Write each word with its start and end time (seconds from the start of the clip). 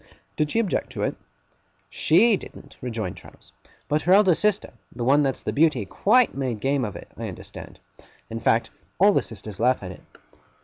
'Did 0.35 0.49
she 0.49 0.57
object 0.57 0.91
to 0.91 1.03
it?' 1.03 1.15
'SHE 1.91 2.35
didn't,' 2.35 2.75
rejoined 2.81 3.15
Traddles; 3.15 3.51
'but 3.87 4.01
her 4.01 4.13
eldest 4.13 4.41
sister 4.41 4.73
the 4.91 5.03
one 5.03 5.21
that's 5.21 5.43
the 5.43 5.53
Beauty 5.53 5.85
quite 5.85 6.33
made 6.35 6.59
game 6.59 6.83
of 6.83 6.95
it, 6.95 7.11
I 7.17 7.27
understand. 7.27 7.79
In 8.27 8.39
fact, 8.39 8.71
all 8.99 9.13
the 9.13 9.21
sisters 9.21 9.59
laugh 9.59 9.83
at 9.83 9.91
it. 9.91 10.01